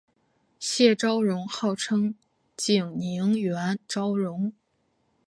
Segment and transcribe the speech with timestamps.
[0.57, 2.15] 谢昭容号称
[2.57, 4.51] 景宁园昭容。